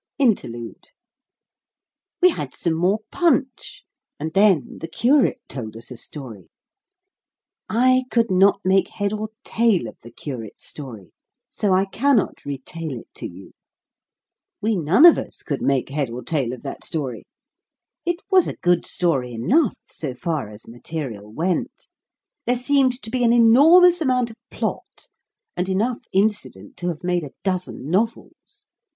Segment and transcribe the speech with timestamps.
[0.17, 0.87] INTERLUDE
[2.23, 3.83] We had some more punch,
[4.19, 6.49] and then the curate told us a story.
[7.69, 11.11] I could not make head or tail of the curate's story,
[11.51, 13.51] so I cannot retail it to you.
[14.59, 17.25] We none of us could make head or tail of that story.
[18.03, 21.87] It was a good story enough, so far as material went.
[22.47, 25.09] There seemed to be an enormous amount of plot,
[25.55, 28.65] and enough incident to have made a dozen novels.